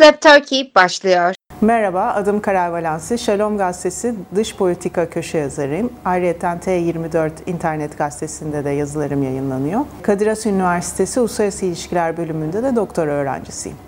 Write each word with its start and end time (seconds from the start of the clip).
Lab 0.00 0.20
Turkey 0.20 0.72
başlıyor. 0.74 1.34
Merhaba, 1.60 2.02
adım 2.02 2.40
Karay 2.40 2.72
Valansi. 2.72 3.18
Şalom 3.18 3.58
Gazetesi 3.58 4.14
dış 4.34 4.56
politika 4.56 5.10
köşe 5.10 5.38
yazarıyım. 5.38 5.92
Ayrıca 6.04 6.58
T24 6.64 7.30
internet 7.46 7.98
gazetesinde 7.98 8.64
de 8.64 8.70
yazılarım 8.70 9.22
yayınlanıyor. 9.22 9.80
Kadir 10.02 10.26
Has 10.26 10.46
Üniversitesi 10.46 11.20
Uluslararası 11.20 11.66
İlişkiler 11.66 12.16
bölümünde 12.16 12.62
de 12.62 12.76
doktora 12.76 13.10
öğrencisiyim. 13.10 13.78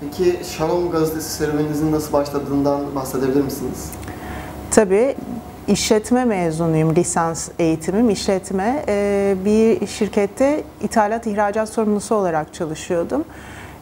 Peki 0.00 0.40
Şalom 0.44 0.90
Gazetesi 0.90 1.30
serüveninizin 1.30 1.92
nasıl 1.92 2.12
başladığından 2.12 2.94
bahsedebilir 2.94 3.44
misiniz? 3.44 3.90
Tabii 4.70 5.14
işletme 5.68 6.24
mezunuyum, 6.24 6.96
lisans 6.96 7.48
eğitimim 7.58 8.10
işletme. 8.10 8.84
Bir 9.44 9.86
şirkette 9.86 10.62
ithalat 10.82 11.26
ihracat 11.26 11.68
sorumlusu 11.68 12.14
olarak 12.14 12.54
çalışıyordum. 12.54 13.24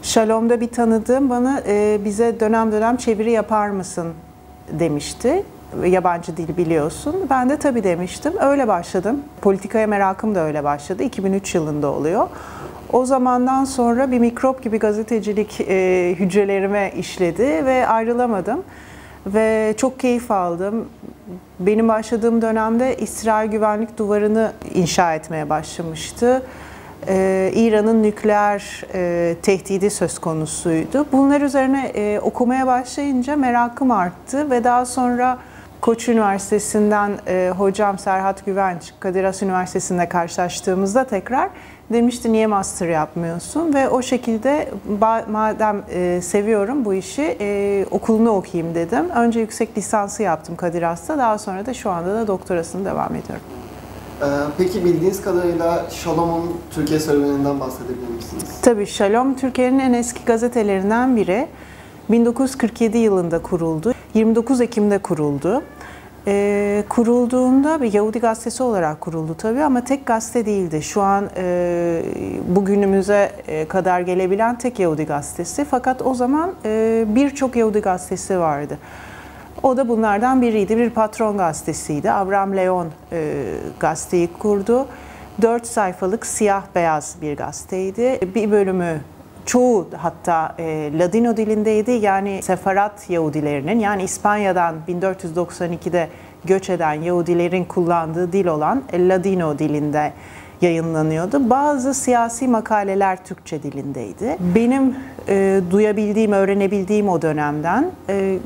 Shalom'da 0.02 0.60
bir 0.60 0.68
tanıdığım 0.68 1.30
bana 1.30 1.62
e, 1.66 2.00
bize 2.04 2.41
dönem 2.41 2.72
dönem 2.72 2.96
çeviri 2.96 3.30
yapar 3.30 3.68
mısın 3.68 4.08
demişti. 4.72 5.45
Yabancı 5.86 6.36
dil 6.36 6.56
biliyorsun. 6.56 7.16
Ben 7.30 7.50
de 7.50 7.56
tabii 7.56 7.84
demiştim. 7.84 8.32
Öyle 8.41 8.68
başladım. 8.68 9.20
Politikaya 9.41 9.86
merakım 9.86 10.34
da 10.34 10.41
öyle 10.41 10.64
başladı. 10.64 11.02
2003 11.02 11.55
yılında 11.55 11.92
oluyor. 11.92 12.28
O 12.92 13.05
zamandan 13.05 13.64
sonra 13.64 14.10
bir 14.10 14.18
mikrop 14.18 14.62
gibi 14.62 14.78
gazetecilik 14.78 15.60
e, 15.60 16.14
hücrelerime 16.19 16.92
işledi 16.96 17.42
ve 17.42 17.86
ayrılamadım. 17.86 18.62
Ve 19.27 19.74
çok 19.77 20.00
keyif 20.00 20.30
aldım. 20.30 20.88
Benim 21.60 21.88
başladığım 21.88 22.42
dönemde 22.42 22.97
İsrail 22.97 23.50
güvenlik 23.50 23.98
duvarını 23.98 24.53
inşa 24.75 25.14
etmeye 25.14 25.50
başlamıştı. 25.50 26.42
Ee, 27.09 27.53
İran'ın 27.55 28.03
nükleer 28.03 28.84
e, 28.95 29.34
tehdidi 29.43 29.91
söz 29.91 30.19
konusuydu. 30.19 31.06
Bunlar 31.12 31.41
üzerine 31.41 31.87
e, 31.95 32.20
okumaya 32.20 32.67
başlayınca 32.67 33.37
merakım 33.37 33.91
arttı 33.91 34.51
ve 34.51 34.65
daha 34.65 34.87
sonra 34.87 35.39
Koç 35.81 36.09
Üniversitesi'nden 36.09 37.12
e, 37.27 37.53
hocam 37.56 37.98
Serhat 37.98 38.47
Güvenç, 38.47 38.95
Kadir 39.01 39.25
Has 39.25 39.43
Üniversitesi'nde 39.43 40.09
karşılaştığımızda 40.09 41.05
tekrar 41.05 41.48
demişti 41.93 42.33
niye 42.33 42.47
master 42.47 42.89
yapmıyorsun 42.89 43.75
ve 43.75 43.89
o 43.89 44.03
şekilde 44.03 44.69
madem 45.31 45.83
e, 45.91 46.21
seviyorum 46.23 46.84
bu 46.84 46.95
işi 46.95 47.37
e, 47.41 47.87
okulunu 47.91 48.31
okuyayım 48.31 48.75
dedim. 48.75 49.11
Önce 49.11 49.41
yüksek 49.41 49.78
lisansı 49.78 50.23
yaptım 50.23 50.56
Kadir 50.56 50.83
Has'ta 50.83 51.19
daha 51.19 51.39
sonra 51.39 51.67
da 51.67 51.75
şu 51.75 51.91
anda 51.91 52.15
da 52.15 52.27
doktorasını 52.27 52.84
devam 52.84 53.15
ediyorum. 53.15 53.45
Ee, 54.22 54.24
peki 54.58 54.84
bildiğiniz 54.84 55.22
kadarıyla 55.22 55.86
Shalom'un 55.90 56.60
Türkiye 56.70 57.00
serüveninden 57.00 57.60
bahsedebilir 57.60 58.08
misiniz? 58.16 58.44
Tabii 58.62 58.86
Shalom 58.86 59.36
Türkiye'nin 59.36 59.78
en 59.78 59.92
eski 59.92 60.24
gazetelerinden 60.24 61.16
biri. 61.16 61.46
1947 62.10 62.98
yılında 62.98 63.42
kuruldu. 63.42 63.92
29 64.14 64.60
Ekim'de 64.60 64.98
kuruldu. 64.98 65.62
E, 66.26 66.84
kurulduğunda 66.88 67.82
bir 67.82 67.92
Yahudi 67.92 68.18
gazetesi 68.18 68.62
olarak 68.62 69.00
kuruldu 69.00 69.34
tabii 69.38 69.62
ama 69.62 69.84
tek 69.84 70.06
gazete 70.06 70.46
değildi. 70.46 70.82
Şu 70.82 71.02
an 71.02 71.30
e, 71.36 72.02
bugünümüze 72.48 73.32
e, 73.46 73.68
kadar 73.68 74.00
gelebilen 74.00 74.58
tek 74.58 74.78
Yahudi 74.78 75.04
gazetesi. 75.04 75.64
Fakat 75.64 76.02
o 76.02 76.14
zaman 76.14 76.52
e, 76.64 77.04
birçok 77.08 77.56
Yahudi 77.56 77.80
gazetesi 77.80 78.38
vardı. 78.38 78.78
O 79.62 79.77
da 79.77 79.89
bunlardan 79.89 80.42
biriydi. 80.42 80.77
Bir 80.77 80.91
patron 80.91 81.36
gazetesiydi. 81.36 82.11
Abraham 82.11 82.56
Leon 82.56 82.89
e, 83.12 83.44
gazeteyi 83.80 84.28
kurdu. 84.39 84.86
Dört 85.42 85.66
sayfalık 85.66 86.26
siyah 86.26 86.62
beyaz 86.75 87.16
bir 87.22 87.37
gazeteydi. 87.37 88.21
Bir 88.34 88.50
bölümü 88.50 89.00
çoğu 89.47 89.88
hatta 89.97 90.54
e, 90.59 90.91
Ladino 90.98 91.37
dilindeydi. 91.37 91.91
Yani 91.91 92.43
Sefarat 92.43 93.10
Yahudilerinin 93.10 93.81
yani 93.81 94.03
İspanya'dan 94.03 94.75
1492'de 94.88 96.09
göç 96.44 96.71
eden 96.71 96.92
Yahudilerin 96.92 97.65
kullandığı 97.65 98.32
dil 98.32 98.47
olan 98.47 98.82
Ladino 98.92 99.59
dilinde 99.59 100.12
yayınlanıyordu. 100.60 101.50
Bazı 101.50 101.94
siyasi 101.94 102.48
makaleler 102.48 103.25
Türkçe 103.25 103.62
dilindeydi. 103.62 104.37
Benim 104.54 104.94
e, 105.28 105.60
duyabildiğim, 105.71 106.32
öğrenebildiğim 106.32 107.09
o 107.09 107.22
dönemden 107.22 107.91
e, 108.09 108.38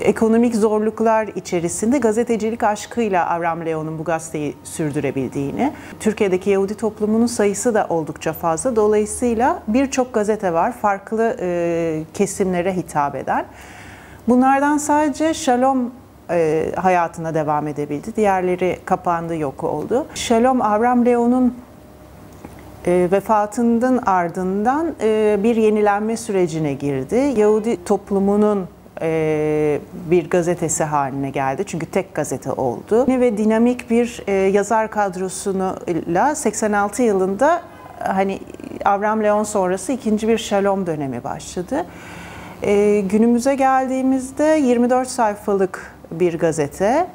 ekonomik 0.00 0.54
zorluklar 0.54 1.26
içerisinde 1.26 1.98
gazetecilik 1.98 2.62
aşkıyla 2.62 3.30
Avram 3.30 3.66
Leon'un 3.66 3.98
bu 3.98 4.04
gazeteyi 4.04 4.56
sürdürebildiğini, 4.64 5.72
Türkiye'deki 6.00 6.50
Yahudi 6.50 6.74
toplumunun 6.74 7.26
sayısı 7.26 7.74
da 7.74 7.86
oldukça 7.88 8.32
fazla. 8.32 8.76
Dolayısıyla 8.76 9.62
birçok 9.68 10.14
gazete 10.14 10.52
var 10.52 10.72
farklı 10.72 11.36
e, 11.40 12.02
kesimlere 12.14 12.76
hitap 12.76 13.14
eden. 13.14 13.44
Bunlardan 14.28 14.78
sadece 14.78 15.34
Shalom 15.34 15.90
e, 16.30 16.72
hayatına 16.76 17.34
devam 17.34 17.68
edebildi. 17.68 18.16
Diğerleri 18.16 18.78
kapandı, 18.84 19.36
yok 19.36 19.64
oldu. 19.64 20.06
Shalom 20.14 20.62
Avram 20.62 21.06
Leon'un 21.06 21.54
e, 22.86 23.08
vefatından 23.12 24.02
ardından 24.06 24.94
e, 25.00 25.38
bir 25.42 25.56
yenilenme 25.56 26.16
sürecine 26.16 26.74
girdi. 26.74 27.34
Yahudi 27.36 27.84
toplumunun 27.84 28.68
bir 30.10 30.30
gazetesi 30.30 30.84
haline 30.84 31.30
geldi. 31.30 31.64
Çünkü 31.66 31.86
tek 31.86 32.14
gazete 32.14 32.52
oldu. 32.52 33.06
Ve 33.08 33.38
dinamik 33.38 33.90
bir 33.90 34.22
e, 34.26 34.32
yazar 34.32 34.90
kadrosuyla 34.90 36.34
86 36.34 37.02
yılında 37.02 37.62
hani 37.98 38.40
Avram 38.84 39.22
Leon 39.22 39.42
sonrası 39.42 39.92
ikinci 39.92 40.28
bir 40.28 40.38
Shalom 40.38 40.86
dönemi 40.86 41.24
başladı. 41.24 41.86
E, 42.62 43.00
günümüze 43.00 43.54
geldiğimizde 43.54 44.44
24 44.44 45.08
sayfalık 45.08 45.94
bir 46.10 46.38
gazete. 46.38 47.06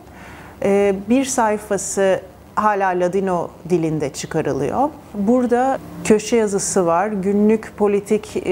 Bir 1.10 1.26
sayfası 1.26 2.22
hala 2.58 3.00
Ladino 3.00 3.50
dilinde 3.70 4.10
çıkarılıyor. 4.10 4.90
Burada 5.14 5.78
köşe 6.04 6.36
yazısı 6.36 6.86
var, 6.86 7.08
günlük 7.08 7.78
politik 7.78 8.38
e, 8.46 8.52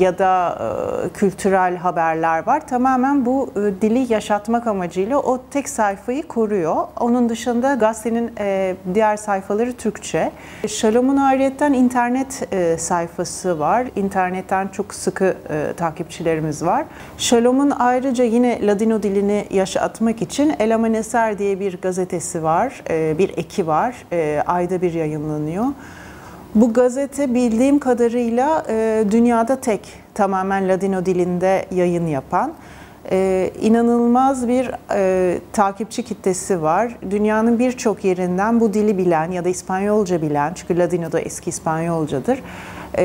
ya 0.00 0.18
da 0.18 0.58
e, 1.06 1.08
kültürel 1.08 1.76
haberler 1.76 2.46
var. 2.46 2.66
Tamamen 2.66 3.26
bu 3.26 3.50
e, 3.56 3.82
dili 3.82 4.12
yaşatmak 4.12 4.66
amacıyla 4.66 5.18
o 5.18 5.40
tek 5.50 5.68
sayfayı 5.68 6.22
koruyor. 6.22 6.76
Onun 7.00 7.28
dışında 7.28 7.74
gazetenin 7.74 8.30
diğer 8.94 9.16
sayfaları 9.16 9.72
Türkçe. 9.72 10.30
Shalom'un 10.66 11.16
ayrıyetten 11.16 11.72
internet 11.72 12.48
sayfası 12.80 13.58
var. 13.58 13.86
İnternetten 13.96 14.68
çok 14.68 14.94
sıkı 14.94 15.36
takipçilerimiz 15.76 16.64
var. 16.64 16.84
Shalom'un 17.18 17.70
ayrıca 17.70 18.24
yine 18.24 18.66
Ladino 18.66 19.02
dilini 19.02 19.46
yaşatmak 19.50 20.22
için 20.22 20.54
Elaman 20.58 20.94
Eser 20.94 21.38
diye 21.38 21.60
bir 21.60 21.80
gazetesi 21.80 22.42
var, 22.42 22.82
bir 22.90 23.37
eki 23.38 23.66
var. 23.66 23.94
E, 24.12 24.42
ayda 24.46 24.82
bir 24.82 24.92
yayınlanıyor. 24.92 25.64
Bu 26.54 26.72
gazete 26.72 27.34
bildiğim 27.34 27.78
kadarıyla 27.78 28.64
e, 28.68 29.04
dünyada 29.10 29.60
tek 29.60 29.80
tamamen 30.14 30.68
Ladino 30.68 31.06
dilinde 31.06 31.66
yayın 31.70 32.06
yapan 32.06 32.52
e, 33.10 33.50
inanılmaz 33.60 34.48
bir 34.48 34.70
e, 34.94 35.38
takipçi 35.52 36.02
kitlesi 36.02 36.62
var. 36.62 36.96
Dünyanın 37.10 37.58
birçok 37.58 38.04
yerinden 38.04 38.60
bu 38.60 38.74
dili 38.74 38.98
bilen 38.98 39.30
ya 39.30 39.44
da 39.44 39.48
İspanyolca 39.48 40.22
bilen, 40.22 40.54
çünkü 40.54 40.78
Ladino 40.78 41.12
da 41.12 41.20
eski 41.20 41.50
İspanyolcadır, 41.50 42.42
e, 42.98 43.04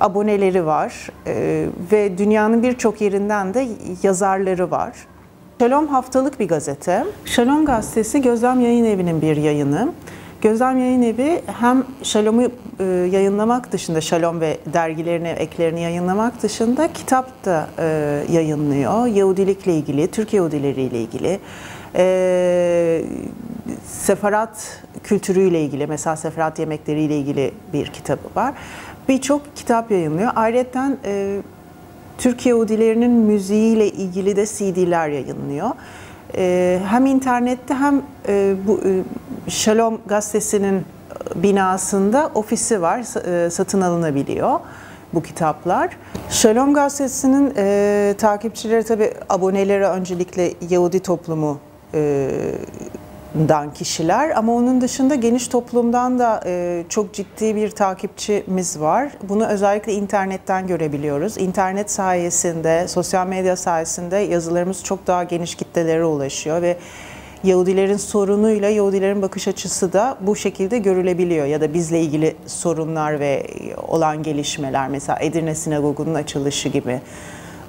aboneleri 0.00 0.66
var 0.66 1.08
e, 1.26 1.66
ve 1.92 2.18
dünyanın 2.18 2.62
birçok 2.62 3.00
yerinden 3.00 3.54
de 3.54 3.68
yazarları 4.02 4.70
var. 4.70 4.92
Shalom 5.60 5.88
haftalık 5.88 6.40
bir 6.40 6.48
gazete. 6.48 7.04
Shalom 7.24 7.64
gazetesi 7.64 8.22
Gözlem 8.22 8.60
Yayın 8.60 8.84
Evi'nin 8.84 9.22
bir 9.22 9.36
yayını. 9.36 9.92
Gözlem 10.40 10.78
Yayın 10.78 11.02
Evi 11.02 11.42
hem 11.60 11.84
Şalom'u 12.02 12.42
e, 12.80 12.84
yayınlamak 12.84 13.72
dışında, 13.72 14.00
Şalom 14.00 14.40
ve 14.40 14.58
dergilerini, 14.72 15.28
eklerini 15.28 15.80
yayınlamak 15.80 16.42
dışında 16.42 16.92
kitap 16.92 17.44
da 17.44 17.66
e, 17.78 17.84
yayınlıyor. 18.32 19.06
Yahudilikle 19.06 19.74
ilgili, 19.74 20.10
Türk 20.10 20.32
Yahudileriyle 20.32 21.00
ilgili, 21.00 21.40
e, 21.94 23.02
sefarat 23.86 24.82
kültürüyle 25.04 25.62
ilgili, 25.62 25.86
mesela 25.86 26.16
sefarat 26.16 26.58
yemekleriyle 26.58 27.18
ilgili 27.18 27.54
bir 27.72 27.86
kitabı 27.86 28.28
var. 28.36 28.54
Birçok 29.08 29.56
kitap 29.56 29.90
yayınlıyor. 29.90 30.32
Ayrıca 30.36 30.96
Türk 32.20 32.46
Yahudilerinin 32.46 33.10
müziğiyle 33.10 33.88
ilgili 33.88 34.36
de 34.36 34.46
CD'ler 34.46 35.08
yayınlıyor. 35.08 35.70
E, 36.36 36.80
hem 36.86 37.06
internette 37.06 37.74
hem 37.74 38.02
e, 38.28 38.54
bu 38.66 38.80
e, 38.84 39.02
Shalom 39.50 39.98
gazetesinin 40.06 40.84
binasında 41.34 42.30
ofisi 42.34 42.82
var, 42.82 43.00
e, 43.46 43.50
satın 43.50 43.80
alınabiliyor 43.80 44.60
bu 45.14 45.22
kitaplar. 45.22 45.96
Shalom 46.30 46.74
gazetesinin 46.74 47.52
e, 47.56 48.14
takipçileri 48.18 48.84
tabi 48.84 49.14
aboneleri 49.28 49.84
öncelikle 49.84 50.52
Yahudi 50.70 51.00
toplumu 51.00 51.58
e, 51.94 52.30
dan 53.34 53.74
kişiler 53.74 54.30
ama 54.30 54.54
onun 54.54 54.80
dışında 54.80 55.14
geniş 55.14 55.48
toplumdan 55.48 56.18
da 56.18 56.42
e, 56.46 56.84
çok 56.88 57.14
ciddi 57.14 57.56
bir 57.56 57.70
takipçimiz 57.70 58.80
var. 58.80 59.12
Bunu 59.28 59.46
özellikle 59.46 59.92
internetten 59.92 60.66
görebiliyoruz. 60.66 61.38
İnternet 61.38 61.90
sayesinde, 61.90 62.88
sosyal 62.88 63.26
medya 63.26 63.56
sayesinde 63.56 64.16
yazılarımız 64.16 64.84
çok 64.84 65.06
daha 65.06 65.24
geniş 65.24 65.54
kitlelere 65.54 66.04
ulaşıyor 66.04 66.62
ve 66.62 66.76
Yahudilerin 67.44 67.96
sorunuyla 67.96 68.68
Yahudilerin 68.68 69.22
bakış 69.22 69.48
açısı 69.48 69.92
da 69.92 70.18
bu 70.20 70.36
şekilde 70.36 70.78
görülebiliyor 70.78 71.46
ya 71.46 71.60
da 71.60 71.74
bizle 71.74 72.00
ilgili 72.00 72.36
sorunlar 72.46 73.20
ve 73.20 73.46
olan 73.88 74.22
gelişmeler 74.22 74.88
mesela 74.88 75.18
Edirne 75.20 75.54
Sinagogu'nun 75.54 76.14
açılışı 76.14 76.68
gibi 76.68 77.00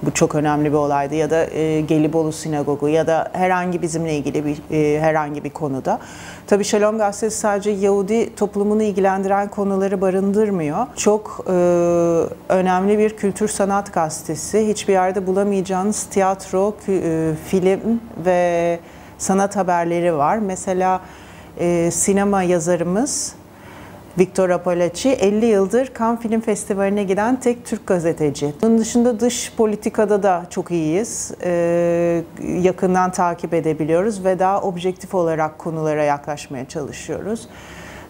bu 0.03 0.12
çok 0.13 0.36
önemli 0.36 0.71
bir 0.71 0.77
olaydı 0.77 1.15
ya 1.15 1.30
da 1.30 1.45
e, 1.45 1.81
Gelibolu 1.81 2.31
Sinagogu 2.31 2.89
ya 2.89 3.07
da 3.07 3.30
herhangi 3.33 3.81
bizimle 3.81 4.18
ilgili 4.18 4.45
bir 4.45 4.57
e, 4.71 5.00
herhangi 5.01 5.44
bir 5.44 5.50
konuda. 5.50 6.00
Tabii 6.48 6.63
Shalom 6.63 6.98
Gazetesi 6.98 7.38
sadece 7.38 7.69
Yahudi 7.69 8.36
toplumunu 8.36 8.83
ilgilendiren 8.83 9.48
konuları 9.48 10.01
barındırmıyor. 10.01 10.88
Çok 10.95 11.45
e, 11.48 11.51
önemli 12.50 12.98
bir 12.98 13.09
kültür 13.18 13.48
sanat 13.48 13.94
gazetesi. 13.94 14.68
Hiçbir 14.68 14.94
yerde 14.94 15.27
bulamayacağınız 15.27 16.03
tiyatro, 16.03 16.75
e, 16.88 17.31
film 17.45 18.01
ve 18.25 18.80
sanat 19.18 19.56
haberleri 19.56 20.18
var. 20.18 20.38
Mesela 20.38 21.01
e, 21.59 21.92
sinema 21.92 22.44
yazarımız 22.44 23.40
Victor 24.19 24.49
Apalachi 24.49 25.09
50 25.09 25.45
yıldır 25.45 25.91
Cannes 25.99 26.19
Film 26.19 26.41
Festivali'ne 26.41 27.03
giden 27.03 27.39
tek 27.39 27.65
Türk 27.65 27.87
gazeteci. 27.87 28.53
Bunun 28.61 28.77
dışında 28.77 29.19
dış 29.19 29.53
politikada 29.57 30.23
da 30.23 30.45
çok 30.49 30.71
iyiyiz. 30.71 31.31
Ee, 31.43 32.23
yakından 32.61 33.11
takip 33.11 33.53
edebiliyoruz 33.53 34.25
ve 34.25 34.39
daha 34.39 34.61
objektif 34.61 35.15
olarak 35.15 35.59
konulara 35.59 36.03
yaklaşmaya 36.03 36.67
çalışıyoruz. 36.67 37.47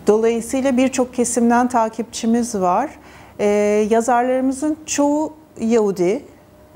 Dolayısıyla 0.07 0.77
birçok 0.77 1.13
kesimden 1.13 1.67
takipçimiz 1.69 2.55
var. 2.55 2.89
Ee, 3.39 3.45
yazarlarımızın 3.89 4.77
çoğu 4.85 5.33
Yahudi. 5.59 6.25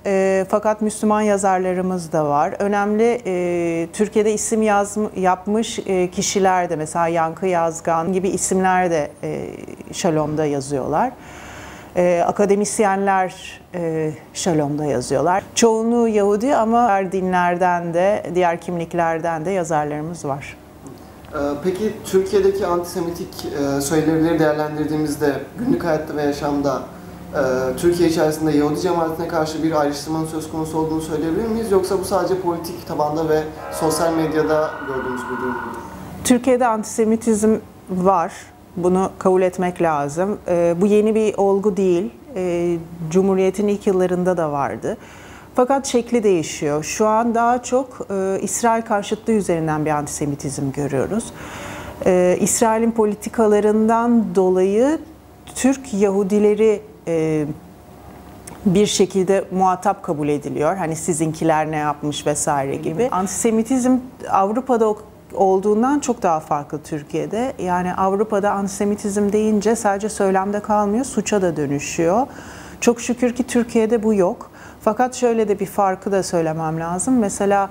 E, 0.06 0.46
fakat 0.50 0.82
Müslüman 0.82 1.22
yazarlarımız 1.22 2.12
da 2.12 2.26
var. 2.26 2.54
Önemli 2.60 3.22
e, 3.26 3.88
Türkiye'de 3.94 4.34
isim 4.34 4.62
yaz, 4.62 4.98
yapmış 5.16 5.80
e, 5.80 6.12
kişiler 6.12 6.70
de 6.70 6.76
mesela 6.76 7.08
Yankı 7.08 7.46
Yazgan 7.46 8.14
gibi 8.14 8.30
isimler 8.30 8.92
de 8.92 9.12
e, 9.24 9.52
Şalom'da 9.94 10.46
yazıyorlar. 10.46 11.12
E, 11.96 12.24
akademisyenler 12.28 13.62
e, 13.76 14.12
Şalom'da 14.34 14.86
yazıyorlar. 14.86 15.44
Çoğunluğu 15.56 16.08
Yahudi 16.08 16.56
ama 16.56 16.88
diğer 16.88 17.12
dinlerden 17.12 17.94
de, 17.94 18.24
diğer 18.36 18.62
kimliklerden 18.62 19.46
de 19.46 19.52
yazarlarımız 19.52 20.26
var. 20.26 20.58
Ee, 21.34 21.38
Peki 21.64 21.94
Türkiye'deki 22.06 22.66
antisemitik 22.68 23.46
e, 23.46 23.82
söylevileri 23.82 24.40
değerlendirdiğimizde 24.40 25.34
günlük 25.60 25.84
hayatta 25.84 26.16
ve 26.16 26.24
yaşamda 26.24 26.82
Türkiye 27.78 28.10
içerisinde 28.10 28.52
Yahudi 28.52 28.82
cemaatine 28.82 29.28
karşı 29.28 29.64
bir 29.64 29.82
ayrıştırmanın 29.82 30.26
söz 30.26 30.52
konusu 30.52 30.78
olduğunu 30.78 31.02
söyleyebilir 31.02 31.48
miyiz? 31.48 31.72
Yoksa 31.72 32.00
bu 32.00 32.06
sadece 32.06 32.42
politik 32.42 32.88
tabanda 32.88 33.30
ve 33.30 33.44
sosyal 33.74 34.14
medyada 34.14 34.72
gördüğümüz 34.88 35.22
bir 35.22 35.38
durum 35.38 35.50
mudur? 35.50 35.80
Türkiye'de 36.24 36.68
antisemitizm 36.68 37.56
var. 37.90 38.34
Bunu 38.78 39.12
kabul 39.20 39.42
etmek 39.42 39.82
lazım. 39.82 40.38
Ee, 40.48 40.76
bu 40.82 40.86
yeni 40.86 41.16
bir 41.16 41.38
olgu 41.38 41.78
değil. 41.78 42.12
Ee, 42.36 42.78
Cumhuriyet'in 43.10 43.68
ilk 43.68 43.88
yıllarında 43.88 44.38
da 44.38 44.52
vardı. 44.52 44.98
Fakat 45.56 45.86
şekli 45.86 46.24
değişiyor. 46.24 46.84
Şu 46.84 47.08
an 47.08 47.36
daha 47.36 47.64
çok 47.64 48.08
e, 48.10 48.40
İsrail 48.42 48.82
karşıtlığı 48.82 49.34
üzerinden 49.34 49.86
bir 49.86 49.92
antisemitizm 49.92 50.72
görüyoruz. 50.72 51.34
Ee, 52.06 52.38
İsrail'in 52.42 52.92
politikalarından 52.92 54.36
dolayı 54.36 55.00
Türk 55.56 55.94
Yahudileri 55.94 56.82
e, 57.08 57.46
bir 58.66 58.86
şekilde 58.86 59.46
muhatap 59.52 60.04
kabul 60.04 60.28
ediliyor. 60.28 60.76
Hani 60.76 60.96
sizinkiler 60.96 61.72
ne 61.72 61.76
yapmış 61.76 62.28
vesaire 62.28 62.76
gibi. 62.76 63.10
Antisemitizm 63.12 63.98
Avrupa'da 64.30 64.96
olduğundan 65.34 66.00
çok 66.00 66.24
daha 66.24 66.40
farklı 66.40 66.82
Türkiye'de. 66.84 67.54
Yani 67.60 67.94
Avrupa'da 67.94 68.52
antisemitizm 68.52 69.32
deyince 69.32 69.76
sadece 69.76 70.10
söylemde 70.10 70.60
kalmıyor, 70.60 71.06
suça 71.06 71.42
da 71.42 71.58
dönüşüyor. 71.58 72.28
Çok 72.82 73.02
şükür 73.02 73.36
ki 73.36 73.44
Türkiye'de 73.44 74.04
bu 74.04 74.14
yok. 74.14 74.52
Fakat 74.82 75.16
şöyle 75.16 75.48
de 75.48 75.60
bir 75.60 75.66
farkı 75.66 76.12
da 76.12 76.24
söylemem 76.24 76.80
lazım. 76.80 77.20
Mesela 77.20 77.70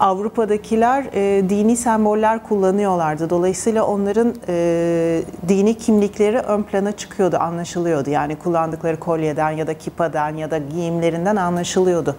Avrupa'dakiler 0.00 1.04
e, 1.14 1.48
dini 1.48 1.76
semboller 1.76 2.42
kullanıyorlardı. 2.42 3.30
Dolayısıyla 3.30 3.86
onların 3.86 4.34
e, 4.48 5.22
dini 5.48 5.74
kimlikleri 5.74 6.38
ön 6.38 6.62
plana 6.62 6.92
çıkıyordu, 6.92 7.36
anlaşılıyordu. 7.40 8.10
Yani 8.10 8.36
kullandıkları 8.36 9.00
kolyeden 9.00 9.50
ya 9.50 9.66
da 9.66 9.78
kipadan 9.78 10.36
ya 10.36 10.50
da 10.50 10.58
giyimlerinden 10.58 11.36
anlaşılıyordu. 11.36 12.16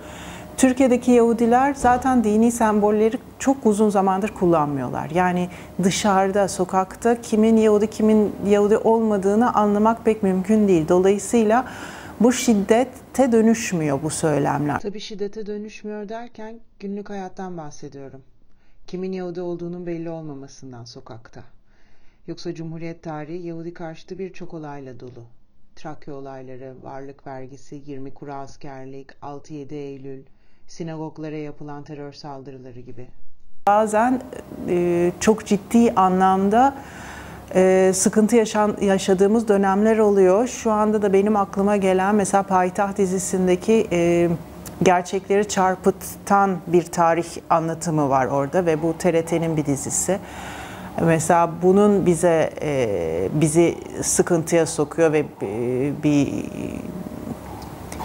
Türkiye'deki 0.57 1.11
Yahudiler 1.11 1.73
zaten 1.73 2.23
dini 2.23 2.51
sembolleri 2.51 3.17
çok 3.39 3.65
uzun 3.65 3.89
zamandır 3.89 4.29
kullanmıyorlar. 4.29 5.09
Yani 5.09 5.49
dışarıda, 5.83 6.47
sokakta 6.47 7.21
kimin 7.21 7.57
Yahudi, 7.57 7.87
kimin 7.87 8.35
Yahudi 8.47 8.77
olmadığını 8.77 9.53
anlamak 9.53 10.05
pek 10.05 10.23
mümkün 10.23 10.67
değil. 10.67 10.87
Dolayısıyla 10.89 11.65
bu 12.23 12.31
şiddete 12.31 13.31
dönüşmüyor 13.31 14.03
bu 14.03 14.09
söylemler. 14.09 14.79
Tabii 14.79 14.99
şiddete 14.99 15.45
dönüşmüyor 15.45 16.09
derken 16.09 16.59
günlük 16.79 17.09
hayattan 17.09 17.57
bahsediyorum. 17.57 18.21
Kimin 18.87 19.11
Yahudi 19.11 19.41
olduğunun 19.41 19.85
belli 19.85 20.09
olmamasından 20.09 20.85
sokakta. 20.85 21.43
Yoksa 22.27 22.53
Cumhuriyet 22.53 23.03
tarihi 23.03 23.47
Yahudi 23.47 23.73
karşıtı 23.73 24.19
birçok 24.19 24.53
olayla 24.53 24.99
dolu. 24.99 25.23
Trakya 25.75 26.13
olayları, 26.13 26.75
varlık 26.83 27.27
vergisi, 27.27 27.81
20 27.85 28.13
kuru 28.13 28.33
askerlik, 28.33 29.11
6-7 29.21 29.73
Eylül, 29.73 30.23
sinagoglara 30.67 31.35
yapılan 31.35 31.83
terör 31.83 32.13
saldırıları 32.13 32.79
gibi. 32.79 33.07
Bazen 33.67 34.21
e, 34.69 35.11
çok 35.19 35.45
ciddi 35.45 35.91
anlamda 35.91 36.75
e, 37.55 37.91
sıkıntı 37.93 38.35
yaşan, 38.35 38.77
yaşadığımız 38.81 39.47
dönemler 39.47 39.97
oluyor. 39.97 40.47
Şu 40.47 40.71
anda 40.71 41.01
da 41.01 41.13
benim 41.13 41.35
aklıma 41.35 41.77
gelen 41.77 42.15
mesela 42.15 42.43
Payitaht 42.43 42.97
dizisindeki 42.97 43.87
e, 43.91 44.29
gerçekleri 44.83 45.47
çarpıtan 45.47 46.57
bir 46.67 46.83
tarih 46.83 47.27
anlatımı 47.49 48.09
var 48.09 48.25
orada 48.25 48.65
ve 48.65 48.81
bu 48.81 48.93
TRT'nin 48.99 49.57
bir 49.57 49.65
dizisi. 49.65 50.19
Mesela 51.01 51.51
bunun 51.61 52.05
bize 52.05 52.49
e, 52.61 53.29
bizi 53.33 53.77
sıkıntıya 54.01 54.65
sokuyor 54.65 55.13
ve 55.13 55.19
e, 55.19 56.03
bir 56.03 56.45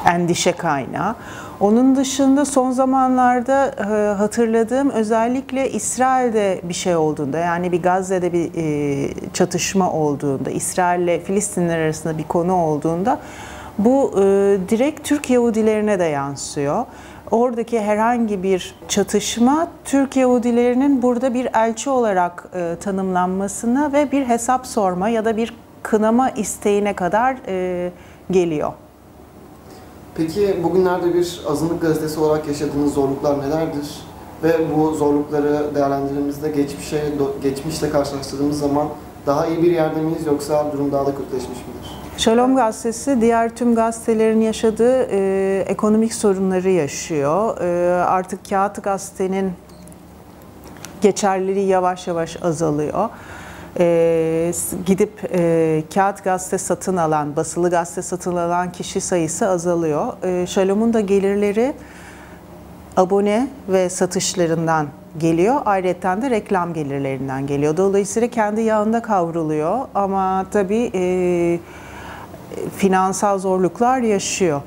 endişe 0.06 0.52
kaynağı. 0.52 1.16
Onun 1.60 1.96
dışında 1.96 2.44
son 2.44 2.70
zamanlarda 2.70 3.66
e, 3.66 4.14
hatırladığım 4.14 4.90
özellikle 4.90 5.70
İsrail'de 5.70 6.60
bir 6.62 6.74
şey 6.74 6.96
olduğunda 6.96 7.38
yani 7.38 7.72
bir 7.72 7.82
Gazze'de 7.82 8.32
bir 8.32 8.50
e, 8.54 9.08
çatışma 9.32 9.92
olduğunda, 9.92 10.50
İsrail 10.50 11.02
ile 11.02 11.20
Filistinler 11.20 11.78
arasında 11.78 12.18
bir 12.18 12.24
konu 12.24 12.54
olduğunda 12.54 13.18
bu 13.78 14.10
e, 14.16 14.22
direkt 14.68 15.08
Türk 15.08 15.30
Yahudilerine 15.30 15.98
de 15.98 16.04
yansıyor. 16.04 16.84
Oradaki 17.30 17.80
herhangi 17.80 18.42
bir 18.42 18.74
çatışma 18.88 19.68
Türk 19.84 20.16
Yahudilerinin 20.16 21.02
burada 21.02 21.34
bir 21.34 21.48
elçi 21.54 21.90
olarak 21.90 22.48
e, 22.54 22.76
tanımlanmasına 22.80 23.92
ve 23.92 24.12
bir 24.12 24.28
hesap 24.28 24.66
sorma 24.66 25.08
ya 25.08 25.24
da 25.24 25.36
bir 25.36 25.54
kınama 25.82 26.30
isteğine 26.30 26.92
kadar 26.92 27.36
e, 27.48 27.90
geliyor. 28.30 28.72
Peki 30.16 30.56
bugünlerde 30.62 31.14
bir 31.14 31.40
azınlık 31.48 31.82
gazetesi 31.82 32.20
olarak 32.20 32.48
yaşadığınız 32.48 32.94
zorluklar 32.94 33.38
nelerdir? 33.38 34.02
Ve 34.42 34.56
bu 34.76 34.94
zorlukları 34.94 35.74
değerlendirdiğimizde 35.74 36.50
geçmişe, 36.50 37.04
geçmişle 37.42 37.90
karşılaştırdığımız 37.90 38.58
zaman 38.58 38.88
daha 39.26 39.46
iyi 39.46 39.62
bir 39.62 39.70
yerde 39.72 40.00
miyiz 40.00 40.26
yoksa 40.26 40.72
durum 40.72 40.92
daha 40.92 41.06
da 41.06 41.10
kötüleşmiş 41.10 41.58
midir? 41.58 41.96
Shalom 42.16 42.56
gazetesi 42.56 43.20
diğer 43.20 43.56
tüm 43.56 43.74
gazetelerin 43.74 44.40
yaşadığı 44.40 45.02
e, 45.10 45.64
ekonomik 45.68 46.14
sorunları 46.14 46.70
yaşıyor. 46.70 47.60
E, 47.60 47.94
artık 48.04 48.50
kağıt 48.50 48.82
gazetenin 48.82 49.52
geçerliliği 51.00 51.66
yavaş 51.66 52.06
yavaş 52.06 52.42
azalıyor. 52.42 53.08
E, 53.78 54.52
gidip 54.86 55.30
e, 55.34 55.82
kağıt 55.94 56.24
gazete 56.24 56.58
satın 56.58 56.96
alan, 56.96 57.36
basılı 57.36 57.70
gazete 57.70 58.02
satın 58.02 58.36
alan 58.36 58.72
kişi 58.72 59.00
sayısı 59.00 59.48
azalıyor. 59.48 60.12
E, 60.22 60.46
Shalom'un 60.46 60.92
da 60.92 61.00
gelirleri 61.00 61.72
abone 62.96 63.48
ve 63.68 63.88
satışlarından 63.88 64.86
geliyor. 65.18 65.60
Ayrıca 65.64 66.22
de 66.22 66.30
reklam 66.30 66.74
gelirlerinden 66.74 67.46
geliyor. 67.46 67.76
Dolayısıyla 67.76 68.28
kendi 68.28 68.60
yağında 68.60 69.02
kavruluyor 69.02 69.78
ama 69.94 70.46
tabii 70.50 70.90
e, 70.94 71.58
finansal 72.76 73.38
zorluklar 73.38 74.00
yaşıyor. 74.00 74.60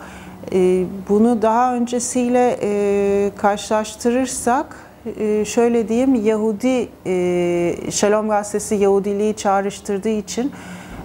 E, 0.53 0.85
bunu 1.09 1.41
daha 1.41 1.75
öncesiyle 1.75 2.59
e, 2.61 3.31
karşılaştırırsak 3.37 4.88
şöyle 5.45 5.87
diyeyim 5.87 6.15
Yahudi 6.15 6.89
e, 7.05 7.91
Shalom 7.91 8.29
gazetesi 8.29 8.75
Yahudiliği 8.75 9.33
çağrıştırdığı 9.33 10.09
için 10.09 10.51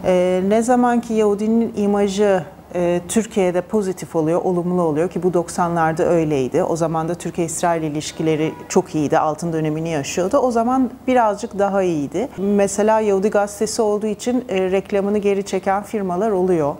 e, 0.04 0.42
ne 0.48 0.62
zaman 0.62 1.00
ki 1.00 1.14
Yahudinin 1.14 1.72
imajı 1.76 2.44
e, 2.74 3.00
Türkiye'de 3.08 3.60
pozitif 3.60 4.16
oluyor, 4.16 4.42
olumlu 4.44 4.82
oluyor 4.82 5.10
ki 5.10 5.22
bu 5.22 5.28
90'larda 5.28 6.02
öyleydi. 6.04 6.62
O 6.62 6.76
zaman 6.76 7.08
da 7.08 7.14
Türkiye-İsrail 7.14 7.82
ilişkileri 7.82 8.52
çok 8.68 8.94
iyiydi, 8.94 9.18
altın 9.18 9.52
dönemini 9.52 9.88
yaşıyordu. 9.88 10.38
O 10.38 10.50
zaman 10.50 10.90
birazcık 11.06 11.58
daha 11.58 11.82
iyiydi. 11.82 12.28
Mesela 12.38 13.00
Yahudi 13.00 13.30
gazetesi 13.30 13.82
olduğu 13.82 14.06
için 14.06 14.44
e, 14.48 14.70
reklamını 14.70 15.18
geri 15.18 15.44
çeken 15.44 15.82
firmalar 15.82 16.30
oluyor. 16.30 16.74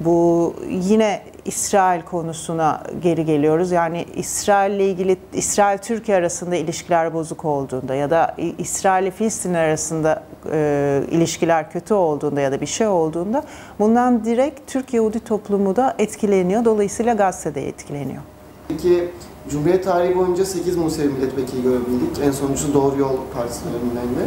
Bu 0.00 0.54
yine 0.68 1.22
İsrail 1.44 2.02
konusuna 2.02 2.82
geri 3.02 3.24
geliyoruz. 3.24 3.72
Yani 3.72 4.06
İsrail 4.16 4.72
ile 4.74 4.90
ilgili 4.90 5.16
İsrail 5.32 5.78
Türkiye 5.78 6.16
arasında 6.16 6.56
ilişkiler 6.56 7.14
bozuk 7.14 7.44
olduğunda 7.44 7.94
ya 7.94 8.10
da 8.10 8.36
İsrail 8.58 9.02
ile 9.02 9.10
Filistin 9.10 9.54
arasında 9.54 10.22
e, 10.52 11.02
ilişkiler 11.10 11.70
kötü 11.70 11.94
olduğunda 11.94 12.40
ya 12.40 12.52
da 12.52 12.60
bir 12.60 12.66
şey 12.66 12.86
olduğunda 12.86 13.42
bundan 13.78 14.24
direkt 14.24 14.72
Türk 14.72 14.94
Yahudi 14.94 15.20
toplumu 15.20 15.76
da 15.76 15.94
etkileniyor. 15.98 16.64
Dolayısıyla 16.64 17.14
gazete 17.14 17.54
de 17.54 17.68
etkileniyor. 17.68 18.22
Peki 18.68 19.08
Cumhuriyet 19.50 19.84
tarihi 19.84 20.16
boyunca 20.16 20.44
8 20.44 20.76
Musevi 20.76 21.08
milletvekili 21.08 21.62
görebildik. 21.62 22.18
En 22.24 22.30
sonuncusu 22.30 22.74
Doğru 22.74 22.98
Yol 22.98 23.16
Partisi 23.34 23.60
döneminde. 23.64 24.20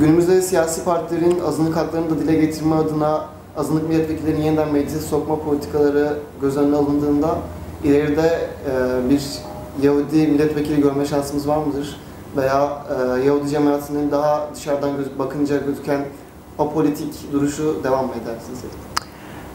Günümüzde 0.00 0.42
siyasi 0.42 0.84
partilerin 0.84 1.40
azınlık 1.40 1.76
haklarını 1.76 2.10
da 2.10 2.18
dile 2.18 2.34
getirme 2.34 2.74
adına 2.74 3.24
azınlık 3.56 3.88
milletvekillerinin 3.88 4.42
yeniden 4.42 4.72
meclise 4.72 5.00
sokma 5.00 5.40
politikaları 5.40 6.18
göz 6.40 6.56
önüne 6.56 6.76
alındığında 6.76 7.38
ileride 7.84 8.48
e, 8.70 9.10
bir 9.10 9.22
Yahudi 9.82 10.26
milletvekili 10.26 10.82
görme 10.82 11.06
şansımız 11.06 11.48
var 11.48 11.56
mıdır? 11.56 12.00
Veya 12.36 12.82
e, 12.90 13.26
Yahudi 13.26 13.48
cemaatinin 13.48 14.10
daha 14.10 14.48
dışarıdan 14.54 14.96
göz, 14.96 15.18
bakınca 15.18 15.56
gözüken 15.56 16.00
apolitik 16.58 17.32
duruşu 17.32 17.80
devam 17.84 18.06
mı 18.06 18.12
eder 18.22 18.34
sizce? 18.46 18.66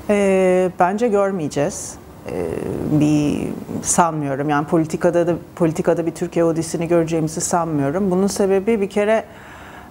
E, 0.10 0.72
bence 0.80 1.08
görmeyeceğiz. 1.08 1.96
E, 2.32 2.46
bir 2.92 3.48
sanmıyorum. 3.82 4.50
Yani 4.50 4.68
politikada 4.68 5.28
da 5.28 5.36
politikada 5.56 6.06
bir 6.06 6.12
Türk 6.12 6.36
Yahudisini 6.36 6.88
göreceğimizi 6.88 7.42
sanmıyorum. 7.42 8.12
Bunun 8.12 8.28
sebebi 8.28 8.82
bir 8.82 8.90
kere 8.90 9.24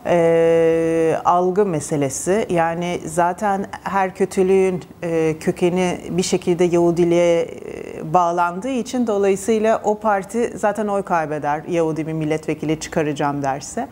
e, 0.07 1.17
algı 1.25 1.67
meselesi. 1.67 2.47
Yani 2.51 3.01
zaten 3.05 3.67
her 3.83 4.15
kötülüğün 4.15 4.85
e, 5.03 5.37
kökeni 5.41 5.99
bir 6.11 6.23
şekilde 6.23 6.65
Yahudiliğe 6.65 7.43
e, 7.43 8.15
bağlandığı 8.15 8.69
için 8.69 9.07
dolayısıyla 9.07 9.81
o 9.85 9.99
parti 9.99 10.53
zaten 10.57 10.87
oy 10.87 11.03
kaybeder 11.03 11.63
Yahudi 11.69 12.07
bir 12.07 12.13
milletvekili 12.13 12.81
çıkaracağım 12.81 13.43
derse. 13.43 13.89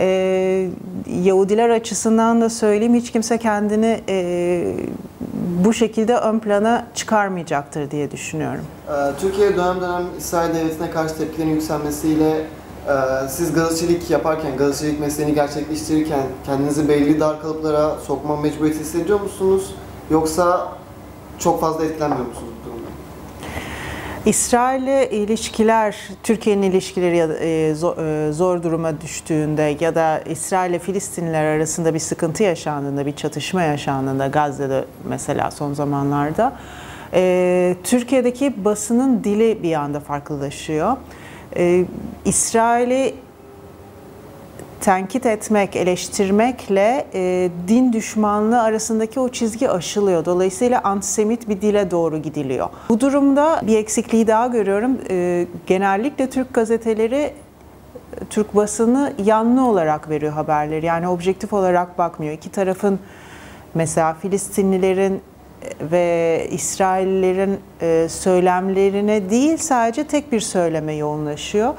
E, 0.00 0.68
Yahudiler 1.22 1.70
açısından 1.70 2.40
da 2.40 2.50
söyleyeyim 2.50 2.94
hiç 2.94 3.12
kimse 3.12 3.38
kendini 3.38 4.00
e, 4.08 4.74
bu 5.64 5.72
şekilde 5.72 6.16
ön 6.16 6.38
plana 6.38 6.86
çıkarmayacaktır 6.94 7.90
diye 7.90 8.10
düşünüyorum. 8.10 8.64
E, 8.88 9.20
Türkiye 9.20 9.56
dönem 9.56 9.80
dönem 9.80 10.02
İsrail 10.18 10.54
devletine 10.54 10.90
karşı 10.90 11.18
tepkilerin 11.18 11.50
yükselmesiyle 11.50 12.30
ee, 12.30 12.61
siz 13.28 13.52
gazetecilik 13.54 14.10
yaparken, 14.10 14.56
gazetecilik 14.56 15.00
mesleğini 15.00 15.34
gerçekleştirirken 15.34 16.22
kendinizi 16.46 16.88
belli 16.88 17.20
dar 17.20 17.42
kalıplara 17.42 17.98
sokma 18.06 18.36
mecburiyeti 18.36 18.80
hissediyor 18.80 19.20
musunuz? 19.20 19.74
Yoksa 20.10 20.72
çok 21.38 21.60
fazla 21.60 21.84
etkilenmiyor 21.84 22.26
musunuz 22.26 22.52
bu 22.60 22.68
durumda? 22.68 22.88
İsrail'le 24.26 25.12
ilişkiler, 25.12 25.96
Türkiye'nin 26.22 26.62
ilişkileri 26.62 27.16
e, 27.16 27.70
e, 27.70 28.32
zor 28.32 28.62
duruma 28.62 29.00
düştüğünde 29.00 29.76
ya 29.80 29.94
da 29.94 30.20
İsrail 30.20 30.70
ile 30.70 30.78
Filistinliler 30.78 31.44
arasında 31.44 31.94
bir 31.94 31.98
sıkıntı 31.98 32.42
yaşandığında, 32.42 33.06
bir 33.06 33.16
çatışma 33.16 33.62
yaşandığında 33.62 34.26
Gazze'de 34.26 34.84
mesela 35.08 35.50
son 35.50 35.74
zamanlarda 35.74 36.52
e, 37.14 37.76
Türkiye'deki 37.84 38.64
basının 38.64 39.24
dili 39.24 39.62
bir 39.62 39.74
anda 39.74 40.00
farklılaşıyor. 40.00 40.96
Ee, 41.56 41.84
İsrail'i 42.24 43.14
tenkit 44.80 45.26
etmek, 45.26 45.76
eleştirmekle 45.76 47.06
e, 47.14 47.50
din 47.68 47.92
düşmanlığı 47.92 48.62
arasındaki 48.62 49.20
o 49.20 49.28
çizgi 49.28 49.70
aşılıyor. 49.70 50.24
Dolayısıyla 50.24 50.80
antisemit 50.80 51.48
bir 51.48 51.60
dile 51.60 51.90
doğru 51.90 52.18
gidiliyor. 52.18 52.68
Bu 52.88 53.00
durumda 53.00 53.60
bir 53.66 53.76
eksikliği 53.76 54.26
daha 54.26 54.46
görüyorum. 54.46 54.98
E, 55.10 55.46
genellikle 55.66 56.30
Türk 56.30 56.54
gazeteleri 56.54 57.34
Türk 58.30 58.56
basını 58.56 59.12
yanlı 59.24 59.66
olarak 59.66 60.10
veriyor 60.10 60.32
haberleri. 60.32 60.86
Yani 60.86 61.08
objektif 61.08 61.52
olarak 61.52 61.98
bakmıyor. 61.98 62.32
İki 62.32 62.50
tarafın 62.50 62.98
mesela 63.74 64.14
Filistinlilerin 64.14 65.20
ve 65.80 66.46
İsraillerin 66.50 67.60
e, 67.80 68.08
söylemlerine 68.08 69.30
değil 69.30 69.56
sadece 69.56 70.04
tek 70.04 70.32
bir 70.32 70.40
söyleme 70.40 70.94
yoğunlaşıyor. 70.94 71.74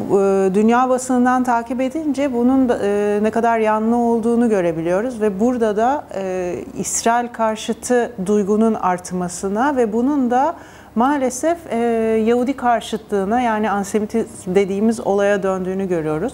E, 0.00 0.54
dünya 0.54 0.88
basınından 0.88 1.44
takip 1.44 1.80
edince 1.80 2.32
bunun 2.32 2.68
e, 2.82 3.18
ne 3.22 3.30
kadar 3.30 3.58
yanlı 3.58 3.96
olduğunu 3.96 4.48
görebiliyoruz 4.48 5.20
ve 5.20 5.40
burada 5.40 5.76
da 5.76 6.04
İsrail 6.78 7.28
karşıtı 7.28 8.12
duygunun 8.26 8.74
artmasına 8.74 9.76
ve 9.76 9.92
bunun 9.92 10.30
da 10.30 10.56
maalesef 10.94 11.58
Yahudi 12.26 12.52
karşıtlığına 12.56 13.40
yani 13.40 13.70
antisemitizm 13.70 14.54
dediğimiz 14.54 15.00
olaya 15.00 15.42
döndüğünü 15.42 15.88
görüyoruz. 15.88 16.32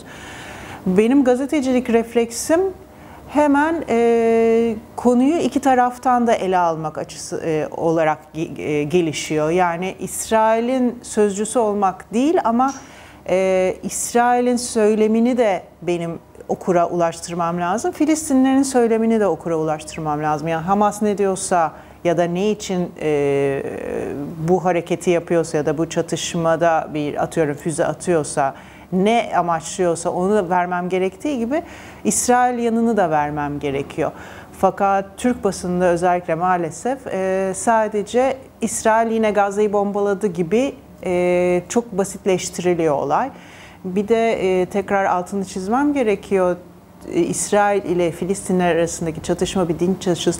Benim 0.86 1.24
gazetecilik 1.24 1.90
refleksim 1.90 2.60
hemen 3.32 3.84
e, 3.88 4.76
konuyu 4.96 5.36
iki 5.36 5.60
taraftan 5.60 6.26
da 6.26 6.34
ele 6.34 6.58
almak 6.58 6.98
açısı 6.98 7.42
e, 7.44 7.68
olarak 7.70 8.18
e, 8.34 8.82
gelişiyor. 8.82 9.50
Yani 9.50 9.94
İsrail'in 9.98 11.00
sözcüsü 11.02 11.58
olmak 11.58 12.14
değil 12.14 12.36
ama 12.44 12.74
e, 13.28 13.76
İsrail'in 13.82 14.56
söylemini 14.56 15.38
de 15.38 15.62
benim 15.82 16.18
okura 16.48 16.88
ulaştırmam 16.88 17.60
lazım. 17.60 17.92
Filistinlerin 17.92 18.62
söylemini 18.62 19.20
de 19.20 19.26
okura 19.26 19.56
ulaştırmam 19.56 20.22
lazım. 20.22 20.48
Yani 20.48 20.64
Hamas 20.64 21.02
ne 21.02 21.18
diyorsa 21.18 21.72
ya 22.04 22.18
da 22.18 22.24
ne 22.24 22.50
için 22.50 22.92
e, 23.00 23.62
bu 24.48 24.64
hareketi 24.64 25.10
yapıyorsa 25.10 25.56
ya 25.56 25.66
da 25.66 25.78
bu 25.78 25.88
çatışmada 25.88 26.88
bir 26.94 27.22
atıyorum 27.22 27.54
füze 27.54 27.86
atıyorsa 27.86 28.54
ne 28.92 29.32
amaçlıyorsa 29.36 30.10
onu 30.10 30.34
da 30.34 30.50
vermem 30.50 30.88
gerektiği 30.88 31.38
gibi 31.38 31.62
İsrail 32.04 32.58
yanını 32.58 32.96
da 32.96 33.10
vermem 33.10 33.58
gerekiyor. 33.58 34.12
Fakat 34.58 35.04
Türk 35.16 35.44
basınında 35.44 35.84
özellikle 35.84 36.34
maalesef 36.34 37.06
e, 37.06 37.52
sadece 37.54 38.36
İsrail 38.60 39.10
yine 39.10 39.30
Gazze'yi 39.30 39.72
bombaladı 39.72 40.26
gibi 40.26 40.74
e, 41.04 41.62
çok 41.68 41.92
basitleştiriliyor 41.92 42.94
olay. 42.94 43.30
Bir 43.84 44.08
de 44.08 44.32
e, 44.32 44.66
tekrar 44.66 45.04
altını 45.04 45.44
çizmem 45.44 45.92
gerekiyor. 45.94 46.56
İsrail 47.12 47.82
ile 47.82 48.10
Filistinler 48.10 48.76
arasındaki 48.76 49.22
çatışma 49.22 49.68
bir 49.68 49.78
din 49.78 49.98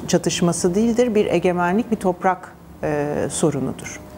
çatışması 0.09 0.75
değildir. 0.75 1.15
Bir 1.15 1.27
egemenlik, 1.27 1.91
bir 1.91 1.97
toprak 1.97 2.55
sorunudur. 3.29 4.12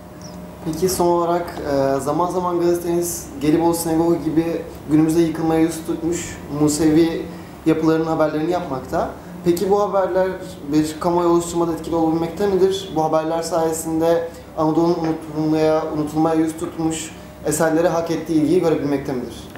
Peki 0.65 0.89
son 0.89 1.07
olarak 1.07 1.59
e, 1.73 2.01
zaman 2.01 2.31
zaman 2.31 2.61
gazeteniz 2.61 3.27
Gelibolu 3.41 3.75
Sinagogu 3.75 4.17
gibi 4.25 4.63
günümüzde 4.91 5.21
yıkılmaya 5.21 5.61
yüz 5.61 5.87
tutmuş 5.87 6.37
Musevi 6.61 7.27
yapıların 7.67 8.05
haberlerini 8.05 8.51
yapmakta. 8.51 9.11
Peki 9.45 9.71
bu 9.71 9.81
haberler 9.81 10.29
bir 10.73 10.97
kamuoyu 11.01 11.29
oluşturmada 11.29 11.73
etkili 11.73 11.95
olabilmekte 11.95 12.47
midir? 12.47 12.93
Bu 12.97 13.05
haberler 13.05 13.43
sayesinde 13.43 14.29
Anadolu'nun 14.59 14.97
unutulmaya, 14.99 15.83
unutulmaya 15.97 16.35
yüz 16.35 16.57
tutmuş 16.57 17.11
eserlere 17.47 17.89
hak 17.89 18.11
ettiği 18.11 18.43
ilgiyi 18.43 18.61
görebilmekte 18.61 19.13
midir? 19.13 19.54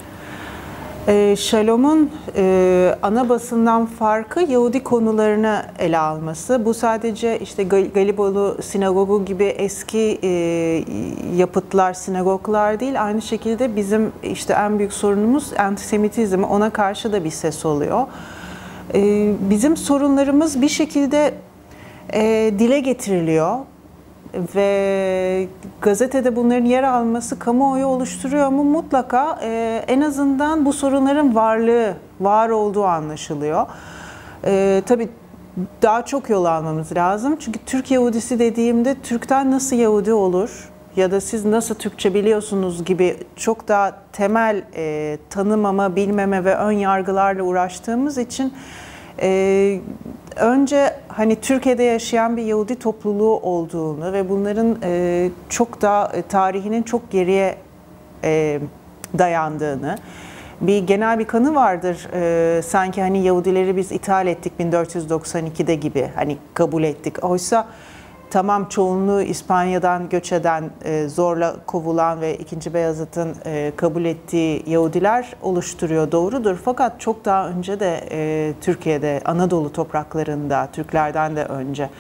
Ee, 1.09 1.37
Shalom'un 1.39 2.11
e, 2.37 2.95
ana 3.03 3.29
basından 3.29 3.87
farkı 3.87 4.41
Yahudi 4.41 4.83
konularını 4.83 5.63
ele 5.79 5.99
alması. 5.99 6.65
Bu 6.65 6.75
sadece 6.75 7.39
işte 7.39 7.65
Galibolu 7.65 8.59
sinagogu 8.63 9.25
gibi 9.25 9.45
eski 9.45 10.19
e, 10.23 10.29
yapıtlar, 11.37 11.95
sinagoglar 11.95 12.81
değil. 12.81 13.05
Aynı 13.05 13.23
şekilde 13.23 13.77
bizim 13.77 14.13
işte 14.23 14.53
en 14.53 14.79
büyük 14.79 14.93
sorunumuz 14.93 15.53
antisemitizm. 15.59 16.43
Ona 16.43 16.71
karşı 16.71 17.13
da 17.13 17.25
bir 17.25 17.31
ses 17.31 17.67
oluyor. 17.67 18.07
E, 18.95 19.33
bizim 19.41 19.77
sorunlarımız 19.77 20.63
bir 20.63 20.69
şekilde 20.69 21.35
dile 22.59 22.81
getiriliyor 22.81 23.59
ve 24.55 25.49
gazetede 25.83 26.37
bunların 26.37 26.65
yer 26.65 26.83
alması 26.83 27.39
kamuoyu 27.39 27.87
oluşturuyor 27.87 28.49
mu? 28.49 28.65
Mutlaka 28.65 29.39
e, 29.43 29.83
en 29.89 30.01
azından 30.01 30.67
bu 30.67 30.73
sorunların 30.73 31.35
varlığı, 31.35 31.95
var 32.21 32.49
olduğu 32.49 32.85
anlaşılıyor. 32.85 33.67
E, 34.45 34.83
tabii 34.87 35.09
daha 35.83 36.05
çok 36.05 36.31
yol 36.31 36.45
almamız 36.45 36.97
lazım. 36.97 37.37
Çünkü 37.41 37.59
Türk 37.67 37.91
Yahudisi 37.91 38.39
dediğimde 38.39 38.95
Türk'ten 38.95 39.51
nasıl 39.51 39.77
Yahudi 39.77 40.13
olur? 40.13 40.71
ya 40.97 41.11
da 41.11 41.21
siz 41.21 41.45
nasıl 41.45 41.75
Türkçe 41.75 42.15
biliyorsunuz 42.15 42.85
gibi 42.85 43.17
çok 43.37 43.69
daha 43.69 43.99
temel 44.13 44.63
e, 44.77 45.19
tanımama, 45.31 45.97
bilmeme 45.97 46.45
ve 46.45 46.55
ön 46.55 46.73
yargılarla 46.73 47.43
uğraştığımız 47.43 48.19
için 48.19 48.55
e, 49.23 49.81
önce 50.37 50.95
hani 51.09 51.37
Türkiye'de 51.37 51.83
yaşayan 51.83 52.37
bir 52.37 52.43
Yahudi 52.43 52.79
topluluğu 52.79 53.41
olduğunu 53.41 54.13
ve 54.13 54.29
bunların 54.29 54.77
e, 54.83 55.31
çok 55.49 55.83
daha 55.83 56.13
e, 56.13 56.23
tarihinin 56.23 56.83
çok 56.83 57.11
geriye 57.11 57.57
e, 58.25 58.61
dayandığını 59.19 59.99
bir 60.61 60.79
genel 60.79 61.19
bir 61.19 61.25
kanı 61.25 61.55
vardır 61.55 62.09
e, 62.13 62.63
sanki 62.63 63.03
hani 63.03 63.23
Yahudileri 63.23 63.77
biz 63.77 63.93
ithal 63.93 64.27
ettik 64.27 64.53
1492'de 64.61 65.75
gibi 65.75 66.11
hani 66.15 66.37
kabul 66.55 66.83
ettik. 66.83 67.25
Oysa 67.25 67.67
tamam 68.31 68.69
çoğunluğu 68.69 69.23
İspanya'dan 69.23 70.09
göç 70.09 70.33
eden, 70.33 70.71
e, 70.85 71.09
zorla 71.09 71.57
kovulan 71.67 72.21
ve 72.21 72.37
2. 72.37 72.75
Beyazıt'ın 72.75 73.35
e, 73.47 73.73
kabul 73.77 74.05
ettiği 74.05 74.63
Yahudiler 74.67 75.33
oluşturuyor 75.43 76.13
doğrudur. 76.13 76.57
Fakat 76.65 77.01
çok 77.01 77.25
daha 77.25 77.49
önce 77.49 77.81
de 77.81 78.09
e, 78.11 78.53
Türkiye'de 78.61 79.21
Anadolu 79.25 79.73
topraklarında 79.73 80.69
Türklerden 80.73 81.37
de 81.37 81.45
önce 81.45 81.91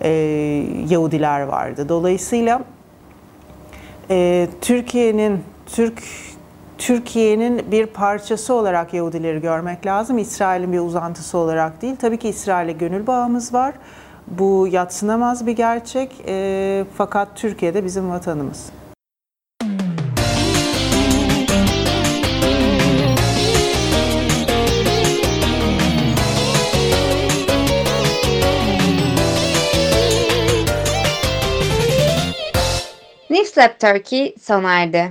e, 0.00 0.08
Yahudiler 0.88 1.40
vardı. 1.40 1.88
Dolayısıyla 1.88 2.60
e, 4.10 4.48
Türkiye'nin 4.60 5.44
Türk 5.66 6.02
Türkiye'nin 6.78 7.70
bir 7.70 7.86
parçası 7.86 8.54
olarak 8.54 8.94
Yahudileri 8.94 9.40
görmek 9.40 9.86
lazım. 9.86 10.18
İsrail'in 10.18 10.72
bir 10.72 10.78
uzantısı 10.78 11.38
olarak 11.38 11.82
değil. 11.82 11.96
Tabii 11.96 12.16
ki 12.16 12.28
İsrail'e 12.28 12.72
gönül 12.72 13.06
bağımız 13.06 13.54
var. 13.54 13.74
Bu 14.30 14.68
yatsınamaz 14.70 15.46
bir 15.46 15.52
gerçek. 15.52 16.12
E, 16.28 16.84
fakat 16.96 17.36
Türkiye'de 17.36 17.84
bizim 17.84 18.10
vatanımız. 18.10 18.70
Newslab 33.30 33.78
Turkey 33.80 34.34
sona 34.42 34.72
erdi. 34.72 35.08